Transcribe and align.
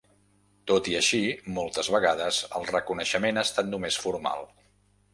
Tot 0.71 0.89
i 0.93 0.95
així, 0.99 1.19
moltes 1.59 1.91
vegades 1.97 2.41
el 2.61 2.67
reconeixement 2.73 3.41
ha 3.43 3.47
estat 3.51 3.73
només 3.77 4.03
formal. 4.09 4.53